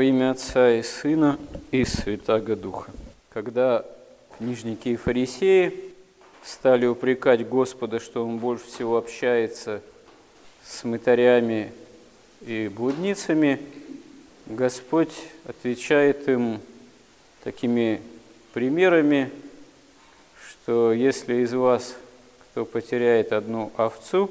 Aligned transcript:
Во 0.00 0.04
имя 0.04 0.30
Отца 0.30 0.72
и 0.78 0.82
Сына 0.82 1.38
и 1.70 1.84
Святаго 1.84 2.56
Духа. 2.56 2.90
Когда 3.28 3.84
книжники 4.38 4.88
и 4.88 4.96
фарисеи 4.96 5.74
стали 6.42 6.86
упрекать 6.86 7.46
Господа, 7.46 8.00
что 8.00 8.24
Он 8.24 8.38
больше 8.38 8.64
всего 8.64 8.96
общается 8.96 9.82
с 10.64 10.84
мытарями 10.84 11.70
и 12.40 12.70
блудницами, 12.74 13.60
Господь 14.46 15.12
отвечает 15.44 16.26
им 16.30 16.62
такими 17.44 18.00
примерами, 18.54 19.30
что 20.48 20.94
если 20.94 21.42
из 21.42 21.52
вас 21.52 21.94
кто 22.52 22.64
потеряет 22.64 23.34
одну 23.34 23.70
овцу 23.76 24.30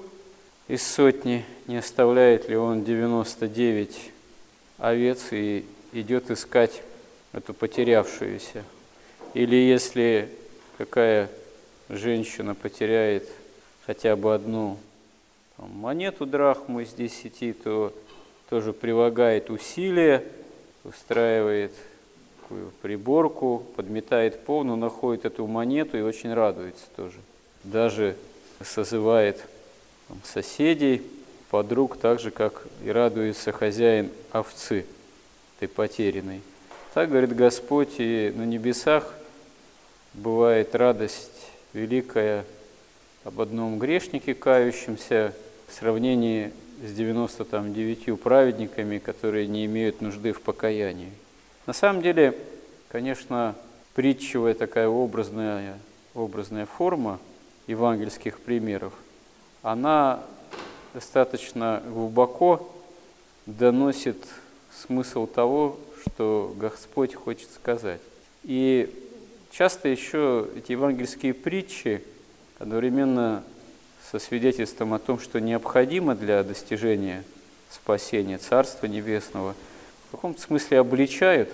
из 0.68 0.82
сотни, 0.82 1.46
не 1.68 1.78
оставляет 1.78 2.50
ли 2.50 2.58
он 2.58 2.84
99 2.84 4.14
овец 4.80 5.27
и 5.32 5.66
идет 5.91 6.32
искать 6.32 6.82
эту 7.34 7.54
потерявшуюся. 7.54 8.63
Или 9.34 9.55
если 9.55 10.30
какая 10.77 11.30
женщина 11.90 12.55
потеряет 12.55 13.27
хотя 13.85 14.16
бы 14.16 14.34
одну 14.34 14.77
там, 15.57 15.70
монету 15.71 16.26
драхму 16.26 16.80
из 16.81 16.94
десяти, 16.94 17.54
то 17.54 17.94
тоже 18.49 18.73
прилагает 18.73 19.49
усилия, 19.49 20.23
устраивает 20.84 21.73
такую 22.41 22.71
приборку, 22.82 23.63
подметает 23.76 24.43
пол, 24.43 24.63
но 24.63 24.76
находит 24.76 25.26
эту 25.26 25.46
монету 25.46 25.98
и 25.98 26.02
очень 26.02 26.34
радуется 26.34 26.85
тоже. 26.96 27.20
Даже 27.63 28.16
созывает 28.63 29.43
там, 30.07 30.20
соседей, 30.23 31.04
подруг, 31.49 31.98
так 31.98 32.20
же, 32.20 32.31
как 32.31 32.63
и 32.84 32.89
радуется 32.89 33.52
хозяин 33.52 34.09
овцы, 34.31 34.85
ты 35.59 35.67
потерянной. 35.67 36.41
Так, 36.94 37.09
говорит 37.09 37.35
Господь, 37.35 37.95
и 37.99 38.34
на 38.35 38.44
небесах 38.44 39.13
бывает 40.13 40.76
радость 40.76 41.48
великая 41.74 42.46
об 43.24 43.41
одном 43.41 43.77
грешнике, 43.79 44.34
кающемся, 44.34 45.34
в 45.68 45.74
сравнении 45.74 46.51
с 46.84 46.91
99 46.93 48.20
праведниками, 48.20 48.98
которые 48.98 49.46
не 49.48 49.65
имеют 49.65 50.02
нужды 50.02 50.31
в 50.31 50.41
покаянии. 50.41 51.12
На 51.68 51.74
самом 51.74 52.02
деле, 52.02 52.35
конечно, 52.87 53.55
притчевая 53.93 54.55
такая 54.55 54.87
образная, 54.87 55.77
образная 56.15 56.65
форма 56.65 57.20
евангельских 57.68 58.40
примеров, 58.40 58.93
она 59.62 60.24
достаточно 60.93 61.82
глубоко 61.85 62.70
доносит 63.45 64.18
смысл 64.73 65.28
того, 65.28 65.78
что 66.01 66.53
Господь 66.57 67.16
хочет 67.16 67.50
сказать. 67.51 68.01
И 68.44 68.94
часто 69.51 69.90
еще 69.90 70.47
эти 70.56 70.72
евангельские 70.72 71.34
притчи 71.34 72.03
одновременно 72.57 73.44
со 74.12 74.19
свидетельством 74.19 74.94
о 74.94 75.00
том, 75.00 75.19
что 75.19 75.40
необходимо 75.40 76.16
для 76.16 76.44
достижения 76.44 77.24
спасения 77.69 78.38
Царства 78.38 78.88
Небесного, 78.88 79.56
в 80.07 80.12
каком-то 80.12 80.41
смысле 80.41 80.79
обличают 80.79 81.50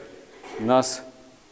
нас, 0.60 1.02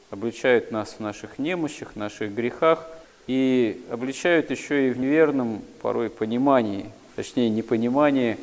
обличают 0.09 0.72
нас 0.72 0.94
в 0.94 1.00
наших 1.02 1.40
немощах, 1.40 1.95
наших 1.95 2.34
грехах, 2.34 2.88
и 3.28 3.81
обличают 3.90 4.52
еще 4.52 4.90
и 4.90 4.92
в 4.92 5.00
неверном 5.00 5.62
порой 5.81 6.09
понимании 6.09 6.90
точнее 7.16 7.50
непонимание 7.50 8.38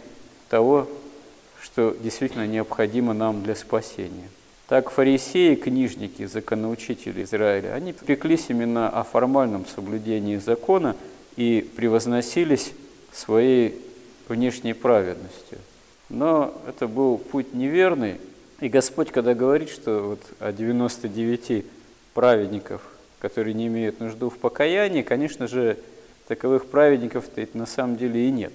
того, 0.49 0.89
что 1.61 1.97
действительно 2.01 2.47
необходимо 2.47 3.13
нам 3.13 3.43
для 3.43 3.55
спасения. 3.55 4.29
Так 4.69 4.91
фарисеи, 4.91 5.57
книжники, 5.57 6.27
законоучители 6.27 7.25
Израиля, 7.25 7.75
они 7.75 7.93
преклись 7.93 8.47
именно 8.49 8.89
о 8.89 9.03
формальном 9.03 9.67
соблюдении 9.67 10.37
закона 10.37 10.95
и 11.37 11.69
превозносились 11.77 12.73
своей 13.13 13.81
внешней 14.29 14.75
праведностью. 14.75 15.59
Но 16.09 16.55
это 16.69 16.87
был 16.87 17.19
путь 17.19 17.53
неверный, 17.53 18.17
и 18.61 18.69
Господь, 18.69 19.11
когда 19.11 19.35
говорит, 19.35 19.71
что 19.71 20.01
вот 20.01 20.21
о 20.39 20.53
99 20.53 21.65
праведников, 22.15 22.83
которые 23.19 23.55
не 23.55 23.67
имеют 23.67 24.01
нужду 24.01 24.31
в 24.31 24.39
покаянии, 24.39 25.03
конечно 25.03 25.49
же, 25.49 25.79
таковых 26.31 26.67
праведников-то 26.67 27.45
на 27.55 27.67
самом 27.67 27.97
деле 27.97 28.29
и 28.29 28.31
нет. 28.31 28.53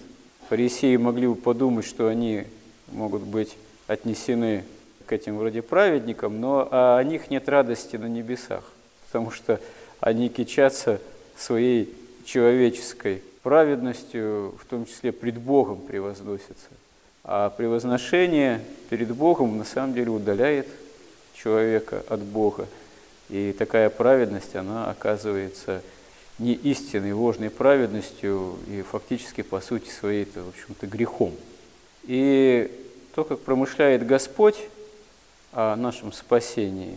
Фарисеи 0.48 0.96
могли 0.96 1.28
бы 1.28 1.36
подумать, 1.36 1.86
что 1.86 2.08
они 2.08 2.46
могут 2.88 3.24
быть 3.24 3.58
отнесены 3.88 4.64
к 5.06 5.12
этим 5.12 5.38
вроде 5.38 5.62
праведникам, 5.62 6.40
но 6.40 6.70
о 6.72 7.04
них 7.04 7.30
нет 7.30 7.50
радости 7.50 7.98
на 7.98 8.06
небесах, 8.06 8.64
потому 9.08 9.30
что 9.30 9.60
они 10.00 10.30
кичатся 10.30 11.02
своей 11.36 11.94
человеческой 12.24 13.22
праведностью, 13.44 14.56
в 14.58 14.66
том 14.70 14.86
числе 14.86 15.12
пред 15.12 15.38
Богом 15.38 15.80
превозносятся. 15.80 16.70
А 17.26 17.50
превозношение 17.50 18.62
перед 18.90 19.14
Богом 19.14 19.58
на 19.58 19.66
самом 19.66 19.94
деле 19.94 20.12
удаляет 20.12 20.68
человека 21.34 22.06
от 22.08 22.22
Бога. 22.22 22.68
И 23.30 23.54
такая 23.60 23.90
праведность, 23.90 24.56
она 24.56 24.90
оказывается 24.90 25.82
не 26.38 26.54
истинной, 26.54 27.14
ложной 27.14 27.50
праведностью 27.50 28.58
и 28.68 28.82
фактически 28.82 29.42
по 29.42 29.62
сути 29.62 29.90
своей, 29.90 30.24
это, 30.24 30.44
в 30.44 30.50
общем-то, 30.50 30.88
грехом. 30.88 31.34
И 32.04 32.72
то, 33.14 33.24
как 33.24 33.40
промышляет 33.40 34.06
Господь 34.06 34.58
о 35.54 35.76
нашем 35.76 36.12
спасении, 36.12 36.96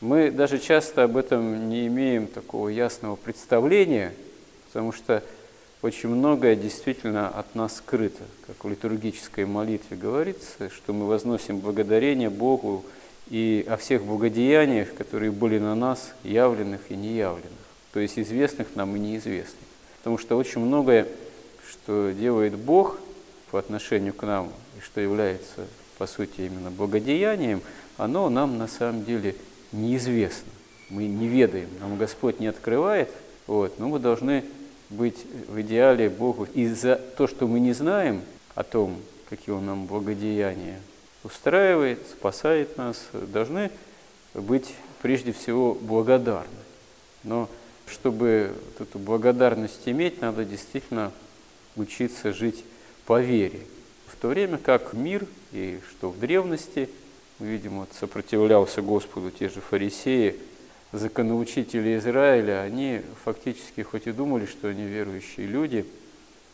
мы 0.00 0.30
даже 0.30 0.58
часто 0.58 1.04
об 1.04 1.16
этом 1.16 1.70
не 1.70 1.86
имеем 1.86 2.26
такого 2.26 2.68
ясного 2.68 3.16
представления, 3.16 4.12
потому 4.66 4.92
что 4.92 5.22
очень 5.80 6.10
многое 6.10 6.56
действительно 6.56 7.28
от 7.28 7.54
нас 7.54 7.76
скрыто. 7.76 8.22
Как 8.46 8.62
в 8.64 8.68
литургической 8.68 9.46
молитве 9.46 9.96
говорится, 9.96 10.68
что 10.68 10.92
мы 10.92 11.06
возносим 11.06 11.58
благодарение 11.58 12.28
Богу 12.28 12.84
и 13.30 13.64
о 13.66 13.78
всех 13.78 14.04
благодеяниях, 14.04 14.94
которые 14.94 15.30
были 15.30 15.58
на 15.58 15.74
нас, 15.74 16.12
явленных 16.22 16.90
и 16.90 16.96
неявленных 16.96 17.63
то 17.94 18.00
есть 18.00 18.18
известных 18.18 18.74
нам 18.74 18.96
и 18.96 18.98
неизвестных. 18.98 19.62
Потому 19.98 20.18
что 20.18 20.36
очень 20.36 20.60
многое, 20.60 21.06
что 21.70 22.10
делает 22.10 22.56
Бог 22.56 22.98
по 23.52 23.58
отношению 23.60 24.12
к 24.12 24.24
нам, 24.24 24.52
и 24.76 24.80
что 24.80 25.00
является, 25.00 25.68
по 25.96 26.08
сути, 26.08 26.40
именно 26.40 26.72
благодеянием, 26.72 27.62
оно 27.96 28.28
нам 28.30 28.58
на 28.58 28.66
самом 28.66 29.04
деле 29.04 29.36
неизвестно. 29.70 30.50
Мы 30.90 31.06
не 31.06 31.28
ведаем, 31.28 31.68
нам 31.78 31.96
Господь 31.96 32.40
не 32.40 32.48
открывает, 32.48 33.10
вот, 33.46 33.78
но 33.78 33.88
мы 33.88 34.00
должны 34.00 34.44
быть 34.90 35.24
в 35.46 35.60
идеале 35.60 36.10
Богу. 36.10 36.48
И 36.52 36.66
за 36.66 36.96
то, 36.96 37.28
что 37.28 37.46
мы 37.46 37.60
не 37.60 37.74
знаем 37.74 38.22
о 38.56 38.64
том, 38.64 38.96
какие 39.30 39.54
Он 39.54 39.66
нам 39.66 39.86
благодеяния 39.86 40.80
устраивает, 41.22 42.00
спасает 42.10 42.76
нас, 42.76 43.06
должны 43.12 43.70
быть 44.34 44.74
прежде 45.00 45.32
всего 45.32 45.74
благодарны. 45.74 46.48
Но 47.22 47.48
чтобы 47.86 48.52
вот 48.78 48.88
эту 48.88 48.98
благодарность 48.98 49.82
иметь, 49.86 50.20
надо 50.20 50.44
действительно 50.44 51.12
учиться 51.76 52.32
жить 52.32 52.64
по 53.06 53.20
вере. 53.20 53.60
В 54.06 54.16
то 54.16 54.28
время 54.28 54.58
как 54.58 54.92
мир, 54.92 55.26
и 55.52 55.80
что 55.90 56.10
в 56.10 56.18
древности, 56.18 56.88
мы 57.38 57.46
видим, 57.48 57.80
вот 57.80 57.90
сопротивлялся 57.98 58.80
Господу 58.80 59.30
те 59.30 59.48
же 59.48 59.60
фарисеи, 59.60 60.36
законоучители 60.92 61.98
Израиля, 61.98 62.62
они 62.62 63.02
фактически 63.24 63.82
хоть 63.82 64.06
и 64.06 64.12
думали, 64.12 64.46
что 64.46 64.68
они 64.68 64.84
верующие 64.84 65.46
люди, 65.46 65.84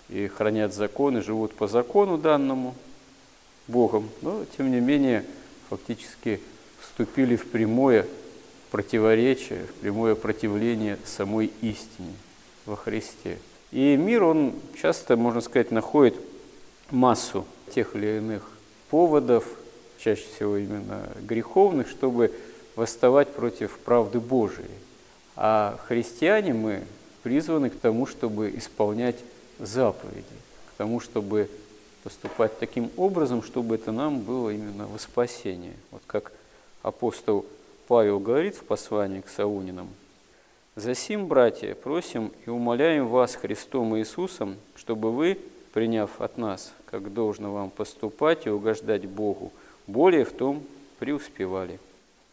и 0.09 0.27
хранят 0.27 0.75
законы, 0.75 1.23
живут 1.23 1.55
по 1.55 1.69
закону 1.69 2.19
данному 2.19 2.75
Богом, 3.69 4.09
но 4.23 4.45
тем 4.57 4.71
не 4.71 4.81
менее 4.81 5.25
фактически 5.69 6.41
вступили 6.81 7.37
в 7.37 7.47
прямое 7.47 8.07
противоречие, 8.71 9.67
прямое 9.81 10.15
противление 10.15 10.99
самой 11.05 11.53
истине 11.61 12.15
во 12.67 12.77
Христе. 12.77 13.39
И 13.73 13.97
мир, 13.97 14.25
он 14.25 14.55
часто, 14.81 15.17
можно 15.17 15.41
сказать, 15.41 15.71
находит 15.71 16.15
массу 16.91 17.47
тех 17.75 17.95
или 17.95 18.19
иных 18.19 18.49
поводов, 18.91 19.45
чаще 19.99 20.25
всего 20.35 20.57
именно 20.57 21.09
греховных, 21.21 21.89
чтобы 21.89 22.33
восставать 22.77 23.29
против 23.29 23.79
правды 23.79 24.19
Божией. 24.19 24.71
А 25.37 25.79
христиане 25.87 26.53
мы 26.55 26.83
призваны 27.23 27.71
к 27.71 27.79
тому, 27.79 28.07
чтобы 28.07 28.51
исполнять 28.57 29.17
заповеди, 29.59 30.25
к 30.75 30.79
тому, 30.79 31.01
чтобы 31.01 31.49
поступать 32.03 32.59
таким 32.59 32.91
образом, 32.97 33.43
чтобы 33.43 33.75
это 33.75 33.93
нам 33.93 34.21
было 34.21 34.51
именно 34.51 34.87
во 34.87 34.99
спасение. 34.99 35.75
Вот 35.91 36.03
как 36.07 36.33
апостол 36.83 37.45
Павел 37.91 38.21
говорит 38.21 38.55
в 38.55 38.63
послании 38.63 39.21
к 39.21 39.29
Саунинам, 39.29 39.89
«Засим, 40.77 41.27
братья, 41.27 41.75
просим 41.75 42.31
и 42.47 42.49
умоляем 42.49 43.09
вас 43.09 43.35
Христом 43.35 43.99
Иисусом, 43.99 44.59
чтобы 44.77 45.11
вы, 45.11 45.41
приняв 45.73 46.21
от 46.21 46.39
нас, 46.39 46.73
как 46.87 47.13
должно 47.13 47.53
вам 47.53 47.69
поступать 47.69 48.47
и 48.47 48.49
угождать 48.49 49.07
Богу, 49.07 49.51
более 49.89 50.25
в 50.25 50.31
том 50.31 50.63
преуспевали. 51.01 51.81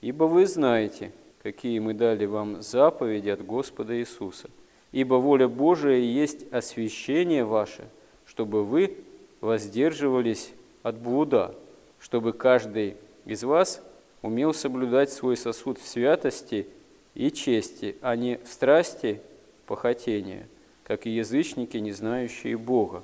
Ибо 0.02 0.26
вы 0.26 0.46
знаете, 0.46 1.12
какие 1.42 1.80
мы 1.80 1.96
дали 1.96 2.28
вам 2.28 2.62
заповеди 2.62 3.30
от 3.30 3.44
Господа 3.44 4.00
Иисуса. 4.00 4.52
Ибо 4.92 5.16
воля 5.16 5.48
Божия 5.48 5.98
есть 5.98 6.46
освящение 6.54 7.46
ваше, 7.46 7.86
чтобы 8.28 8.64
вы 8.64 8.96
воздерживались 9.42 10.52
от 10.84 11.00
блуда, 11.00 11.56
чтобы 12.00 12.34
каждый 12.34 12.96
из 13.26 13.44
вас 13.44 13.82
умел 14.22 14.54
соблюдать 14.54 15.12
свой 15.12 15.38
сосуд 15.38 15.80
в 15.80 15.88
святости 15.88 16.68
и 17.16 17.32
чести, 17.32 17.96
а 18.02 18.16
не 18.16 18.38
в 18.38 18.48
страсти 18.52 19.22
похотения, 19.66 20.48
как 20.84 21.06
и 21.06 21.10
язычники, 21.10 21.78
не 21.78 21.92
знающие 21.92 22.58
Бога. 22.58 23.04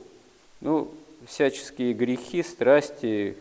Ну, 0.62 0.92
всяческие 1.28 1.94
грехи, 1.94 2.44
страсти, 2.44 3.36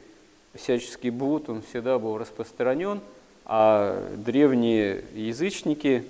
всяческий 0.54 1.10
блуд, 1.10 1.48
он 1.48 1.62
всегда 1.62 1.98
был 1.98 2.18
распространен, 2.18 3.00
а 3.44 4.10
древние 4.16 5.04
язычники 5.14 6.04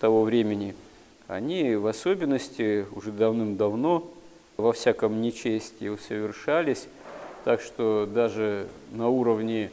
того 0.00 0.22
времени, 0.22 0.74
они 1.26 1.74
в 1.76 1.86
особенности 1.86 2.86
уже 2.94 3.10
давным-давно 3.10 4.10
во 4.56 4.72
всяком 4.72 5.20
нечестии 5.20 5.88
усовершались, 5.88 6.86
так 7.44 7.60
что 7.60 8.06
даже 8.06 8.68
на 8.92 9.08
уровне 9.08 9.70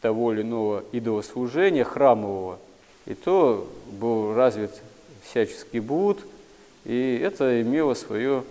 того 0.00 0.32
или 0.32 0.42
иного 0.42 0.84
идолослужения 0.92 1.84
храмового, 1.84 2.58
и 3.06 3.14
то 3.14 3.68
был 3.90 4.34
развит 4.34 4.70
всяческий 5.22 5.80
блуд, 5.80 6.18
и 6.84 7.20
это 7.22 7.60
имело 7.62 7.94
свое, 7.94 8.44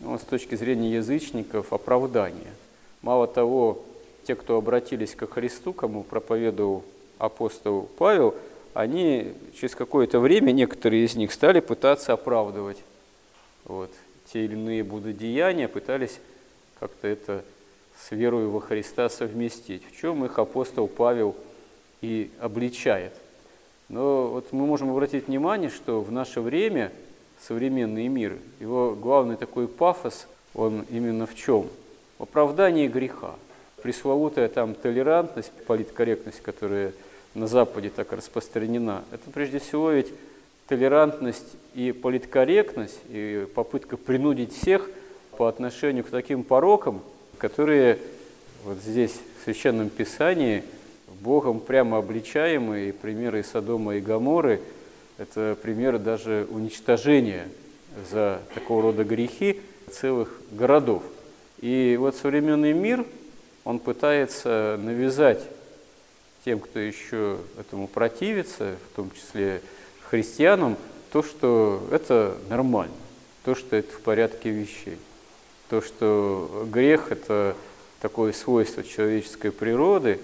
ну, 0.00 0.18
с 0.18 0.22
точки 0.22 0.54
зрения 0.54 0.94
язычников, 0.94 1.72
оправдание. 1.72 2.52
Мало 3.02 3.26
того, 3.26 3.82
те, 4.26 4.34
кто 4.34 4.56
обратились 4.56 5.14
ко 5.14 5.26
Христу, 5.26 5.72
кому 5.72 6.02
проповедовал 6.02 6.84
апостол 7.18 7.88
Павел, 7.98 8.34
они 8.72 9.32
через 9.58 9.74
какое-то 9.74 10.18
время, 10.18 10.50
некоторые 10.52 11.04
из 11.04 11.14
них, 11.14 11.32
стали 11.32 11.60
пытаться 11.60 12.12
оправдывать 12.12 12.78
вот, 13.64 13.90
те 14.32 14.44
или 14.44 14.54
иные 14.54 14.82
будодеяния, 14.82 15.68
пытались 15.68 16.18
как-то 16.80 17.06
это 17.06 17.44
с 18.00 18.10
верой 18.10 18.46
во 18.46 18.60
Христа 18.60 19.08
совместить, 19.08 19.82
в 19.86 19.96
чем 19.96 20.24
их 20.24 20.38
апостол 20.38 20.88
Павел 20.88 21.36
и 22.00 22.30
обличает. 22.40 23.12
Но 23.88 24.28
вот 24.28 24.52
мы 24.52 24.66
можем 24.66 24.90
обратить 24.90 25.28
внимание, 25.28 25.70
что 25.70 26.00
в 26.00 26.10
наше 26.10 26.40
время 26.40 26.92
современный 27.40 28.08
мир, 28.08 28.38
его 28.60 28.94
главный 28.94 29.36
такой 29.36 29.68
пафос, 29.68 30.26
он 30.54 30.84
именно 30.90 31.26
в 31.26 31.34
чем? 31.34 31.68
В 32.18 32.22
оправдании 32.24 32.88
греха. 32.88 33.34
Пресловутая 33.82 34.48
там 34.48 34.74
толерантность, 34.74 35.52
политкорректность, 35.66 36.40
которая 36.40 36.92
на 37.34 37.46
Западе 37.46 37.90
так 37.90 38.12
распространена, 38.12 39.04
это 39.10 39.30
прежде 39.30 39.58
всего 39.58 39.90
ведь 39.90 40.12
толерантность 40.66 41.56
и 41.74 41.92
политкорректность, 41.92 42.98
и 43.08 43.46
попытка 43.54 43.96
принудить 43.96 44.56
всех 44.56 44.88
по 45.36 45.48
отношению 45.48 46.04
к 46.04 46.10
таким 46.10 46.44
порокам, 46.44 47.02
которые 47.44 47.98
вот 48.64 48.78
здесь 48.78 49.12
в 49.12 49.44
Священном 49.44 49.90
Писании 49.90 50.64
Богом 51.20 51.60
прямо 51.60 51.98
обличаемые, 51.98 52.94
примеры 52.94 53.44
Содома 53.44 53.96
и 53.96 54.00
Гаморы– 54.00 54.62
это 55.18 55.54
примеры 55.60 55.98
даже 55.98 56.46
уничтожения 56.48 57.46
за 58.10 58.40
такого 58.54 58.80
рода 58.84 59.04
грехи 59.04 59.60
целых 59.90 60.40
городов. 60.52 61.02
И 61.60 61.98
вот 62.00 62.16
современный 62.16 62.72
мир, 62.72 63.04
он 63.64 63.78
пытается 63.78 64.80
навязать 64.82 65.42
тем, 66.46 66.60
кто 66.60 66.78
еще 66.78 67.40
этому 67.60 67.88
противится, 67.88 68.76
в 68.90 68.96
том 68.96 69.10
числе 69.10 69.60
христианам, 70.08 70.78
то, 71.12 71.22
что 71.22 71.86
это 71.90 72.38
нормально, 72.48 72.94
то, 73.44 73.54
что 73.54 73.76
это 73.76 73.92
в 73.92 74.00
порядке 74.00 74.48
вещей, 74.48 74.96
то, 75.74 75.82
что 75.82 76.68
грех– 76.70 77.08
это 77.10 77.56
такое 78.00 78.32
свойство 78.32 78.84
человеческой 78.84 79.50
природы, 79.50 80.20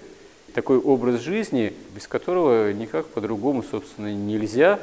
такой 0.53 0.77
образ 0.77 1.19
жизни, 1.19 1.73
без 1.93 2.07
которого 2.07 2.71
никак 2.71 3.07
по-другому, 3.07 3.61
собственно, 3.61 4.13
нельзя, 4.13 4.79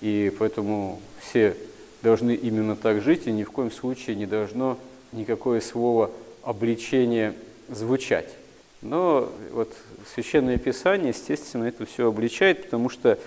и 0.00 0.32
поэтому 0.38 1.00
все 1.20 1.56
должны 2.02 2.32
именно 2.32 2.76
так 2.76 3.02
жить, 3.02 3.26
и 3.26 3.32
ни 3.32 3.42
в 3.42 3.50
коем 3.50 3.72
случае 3.72 4.14
не 4.14 4.26
должно 4.26 4.78
никакое 5.10 5.60
слово 5.60 6.12
обличения 6.44 7.34
звучать. 7.68 8.36
Но 8.80 9.32
вот 9.50 9.72
Священное 10.14 10.58
Писание, 10.58 11.08
естественно, 11.08 11.64
это 11.64 11.86
все 11.86 12.06
обличает, 12.06 12.66
потому 12.66 12.88
что 12.88 13.18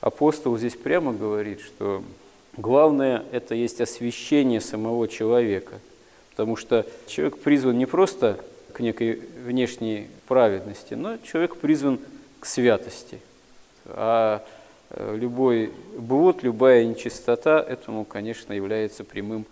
апостол 0.00 0.56
здесь 0.56 0.76
прямо 0.76 1.12
говорит, 1.12 1.60
что 1.60 2.04
главное– 2.56 3.24
это 3.32 3.56
есть 3.56 3.80
освящение 3.80 4.60
самого 4.60 5.08
человека, 5.08 5.80
потому 6.36 6.56
что 6.56 6.86
человек 7.06 7.38
призван 7.38 7.78
не 7.78 7.86
просто 7.86 8.38
к 8.74 8.80
некой 8.80 9.20
внешней 9.42 10.08
праведности, 10.28 10.92
но 10.92 11.16
человек 11.18 11.56
призван 11.56 11.98
к 12.40 12.46
святости. 12.46 13.20
А 13.86 14.44
э, 14.90 15.16
любой 15.16 15.72
блуд, 15.96 16.42
любая 16.42 16.84
нечистота 16.84 17.58
этому, 17.58 18.04
конечно, 18.04 18.52
является 18.52 19.02
прямым 19.02 19.46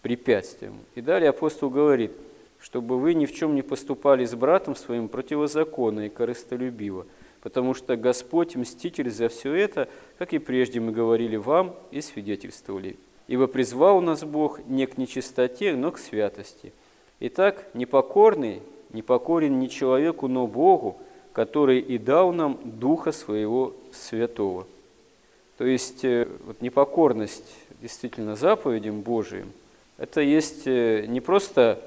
препятствием. 0.00 0.78
И 0.94 1.02
далее 1.02 1.30
апостол 1.30 1.68
говорит– 1.70 2.12
чтобы 2.60 2.98
вы 2.98 3.14
ни 3.14 3.26
в 3.26 3.34
чем 3.34 3.54
не 3.54 3.62
поступали 3.62 4.24
с 4.24 4.34
братом 4.34 4.76
своим 4.76 5.08
противозаконно 5.08 6.06
и 6.06 6.08
корыстолюбиво, 6.10 7.06
потому 7.40 7.74
что 7.74 7.96
Господь 7.96 8.54
мститель 8.54 9.10
за 9.10 9.28
все 9.28 9.54
это, 9.54 9.88
как 10.18 10.32
и 10.32 10.38
прежде 10.38 10.80
мы 10.80 10.92
говорили 10.92 11.36
вам 11.36 11.74
и 11.90 12.00
свидетельствовали. 12.00 12.96
Ибо 13.30 13.46
призвал 13.46 14.00
нас 14.00 14.24
Бог 14.24 14.58
не 14.66 14.86
к 14.86 14.98
нечистоте, 14.98 15.76
но 15.76 15.92
к 15.92 15.98
святости. 15.98 16.72
Итак, 17.20 17.64
непокорный 17.74 18.60
не 18.92 19.02
покорен 19.02 19.60
не 19.60 19.70
человеку, 19.70 20.26
но 20.26 20.48
Богу, 20.48 20.98
который 21.32 21.78
и 21.78 21.96
дал 21.96 22.32
нам 22.32 22.58
Духа 22.64 23.12
Своего 23.12 23.72
Святого. 23.92 24.66
То 25.58 25.64
есть 25.64 26.04
э, 26.04 26.26
вот 26.44 26.60
непокорность 26.60 27.54
действительно 27.80 28.34
заповедям 28.34 29.00
Божиим, 29.02 29.52
это 29.96 30.22
есть 30.22 30.66
э, 30.66 31.04
не 31.06 31.20
просто 31.20 31.80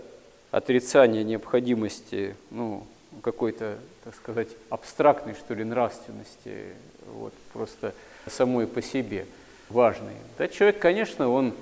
отрицание 0.49 1.25
необходимости 1.25 2.37
ну, 2.51 2.87
какой-то, 3.21 3.79
так 4.05 4.15
сказать, 4.15 4.47
абстрактной, 4.69 5.33
что 5.33 5.53
ли, 5.55 5.65
нравственности, 5.65 6.67
вот, 7.05 7.33
просто 7.51 7.93
самой 8.27 8.65
по 8.65 8.81
себе 8.81 9.25
важной. 9.69 10.13
Да, 10.37 10.47
человек, 10.47 10.79
конечно, 10.79 11.29
он 11.29 11.53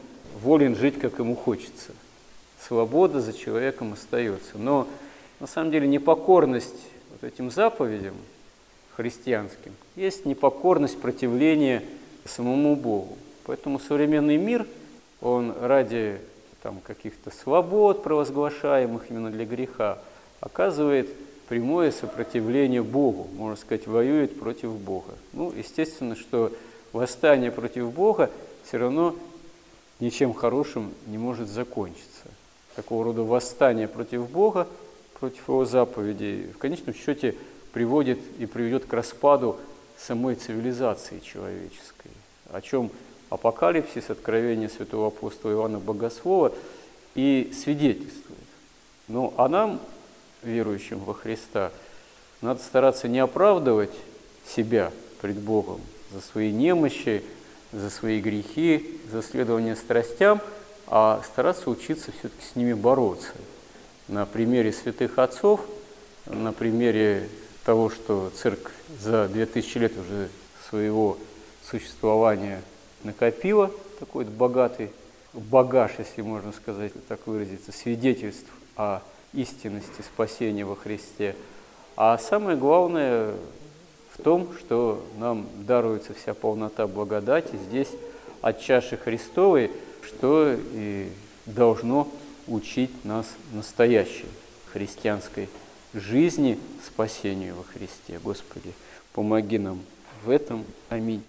волен 0.41 0.75
жить, 0.75 1.00
как 1.00 1.20
ему 1.20 1.36
хочется. 1.36 1.91
Свобода 2.60 3.22
за 3.22 3.34
человеком 3.34 3.93
остается. 3.93 4.58
Но 4.58 4.88
на 5.39 5.48
самом 5.48 5.72
деле 5.72 5.88
непокорность 5.88 6.75
вот 7.12 7.24
этим 7.24 7.51
заповедям 7.51 8.15
христианским 8.96 9.74
есть 9.96 10.25
непокорность 10.25 11.00
противления 11.00 11.84
самому 12.25 12.75
Богу. 12.75 13.17
Поэтому 13.46 13.79
современный 13.79 14.38
мир, 14.38 14.67
он 15.22 15.53
ради 15.60 16.20
там, 16.62 16.79
каких-то 16.79 17.31
свобод, 17.31 18.03
провозглашаемых 18.03 19.10
именно 19.10 19.31
для 19.31 19.46
греха, 19.46 19.98
оказывает 20.39 21.10
прямое 21.48 21.91
сопротивление 21.91 22.84
Богу, 22.84 23.27
можно 23.36 23.55
сказать, 23.55 23.88
воюет 23.88 24.39
против 24.39 24.72
Бога. 24.72 25.13
Ну, 25.34 25.51
естественно, 25.51 26.15
что 26.15 26.51
восстание 26.93 27.51
против 27.51 27.91
Бога 27.91 28.29
все 28.65 28.77
равно 28.77 29.15
ничем 30.00 30.33
хорошим 30.33 30.93
не 31.07 31.17
может 31.17 31.48
закончиться. 31.48 32.27
Такого 32.75 33.05
рода 33.05 33.24
восстание 33.24 33.88
против 33.88 34.29
Бога, 34.29 34.67
против 35.19 35.48
Его 35.48 35.65
заповедей, 35.65 36.48
в 36.48 36.57
конечном 36.57 36.95
счете 36.95 37.36
приводит 37.74 38.19
и 38.39 38.45
приведет 38.45 38.86
к 38.86 38.93
распаду 38.93 39.57
самой 39.98 40.36
цивилизации 40.36 41.19
человеческой, 41.19 42.12
о 42.51 42.62
чем 42.62 42.89
Апокалипсис, 43.29 44.10
Откровение 44.10 44.69
святого 44.69 45.07
апостола 45.07 45.53
Иоанна 45.53 45.79
Богослова 45.79 46.53
и 47.15 47.51
свидетельствует. 47.53 48.39
Ну, 49.07 49.33
а 49.38 49.48
нам, 49.48 49.79
верующим 50.43 51.00
во 51.00 51.13
Христа, 51.13 51.71
надо 52.41 52.62
стараться 52.62 53.07
не 53.07 53.19
оправдывать 53.19 53.93
себя 54.45 54.91
пред 55.21 55.38
Богом 55.38 55.79
за 56.13 56.22
свои 56.22 56.51
немощи, 56.51 57.24
за 57.72 57.89
свои 57.89 58.20
грехи, 58.20 59.00
за 59.12 59.22
следование 59.22 59.75
страстям, 59.75 60.41
а 60.88 61.22
стараться 61.25 61.70
учиться 61.70 62.12
все-таки 62.12 62.44
с 62.44 62.56
ними 62.56 62.74
бороться. 62.74 63.32
На 64.08 64.25
примере 64.25 64.74
святых 64.74 65.18
отцов, 65.20 65.62
на 66.25 66.51
примере 66.51 67.30
того, 67.63 67.89
что 67.89 68.32
церковь 68.36 68.74
за 69.00 69.27
2000 69.27 69.77
лет 69.77 69.94
уже 69.98 70.30
своего 70.70 71.18
существования 71.63 72.62
накопила 73.03 73.72
такой 74.00 74.25
богатый 74.25 74.91
багаж, 75.34 75.91
если 75.98 76.22
можно 76.22 76.51
сказать, 76.51 76.91
так 77.08 77.25
выразиться, 77.25 77.72
свидетельств 77.72 78.50
о 78.75 79.01
истинности 79.34 80.01
спасения 80.01 80.65
во 80.65 80.75
Христе. 80.75 81.36
А 81.96 82.18
самое 82.18 82.58
главное 82.58 83.34
в 84.21 84.23
том, 84.23 84.49
что 84.59 85.03
нам 85.17 85.47
даруется 85.65 86.13
вся 86.13 86.35
полнота 86.35 86.85
благодати 86.85 87.55
здесь 87.67 87.87
от 88.41 88.61
чаши 88.61 88.95
Христовой, 88.95 89.71
что 90.03 90.55
и 90.73 91.09
должно 91.47 92.07
учить 92.45 92.91
нас 93.03 93.25
настоящей 93.51 94.27
христианской 94.71 95.49
жизни, 95.95 96.59
спасению 96.85 97.55
во 97.55 97.63
Христе. 97.63 98.19
Господи, 98.23 98.73
помоги 99.11 99.57
нам 99.57 99.81
в 100.23 100.29
этом. 100.29 100.65
Аминь. 100.89 101.23